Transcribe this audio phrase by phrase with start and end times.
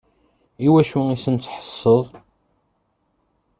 [0.65, 2.05] Iwacu i sent-tḥesseḍ?